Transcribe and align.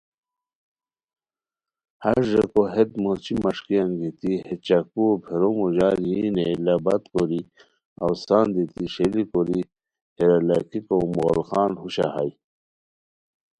ہݰ 2.03 2.17
ریکو 2.37 2.63
ہیت 2.73 2.91
موچی 3.03 3.33
مݰکی 3.43 3.75
انگیتی 3.83 4.31
ہے 4.45 4.53
چاکوؤ 4.65 5.15
پھیرو 5.23 5.49
موڑار 5.57 5.97
یی 6.09 6.19
نیئے 6.35 6.53
لاہت 6.65 7.03
کوری 7.13 7.41
اوسان 8.05 8.45
دیتی 8.55 8.83
ݰیلی 8.93 9.23
کوری 9.31 9.59
ہیرا 10.17 10.37
لاکھیکو 10.47 10.95
مغل 11.15 11.39
خان 11.49 11.71
ہوشہ 11.81 12.07
ہائے 12.13 12.31